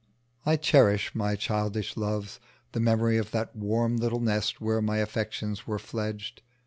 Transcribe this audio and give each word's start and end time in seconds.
I 0.47 0.55
cherish 0.55 1.13
my 1.13 1.35
childish 1.35 1.95
loves 1.95 2.39
the 2.71 2.79
memory 2.79 3.19
of 3.19 3.29
that 3.29 3.55
warm 3.55 3.97
little 3.97 4.19
nest 4.19 4.59
where 4.59 4.81
my 4.81 4.97
affections 4.97 5.67
were 5.67 5.77
fledged. 5.77 6.41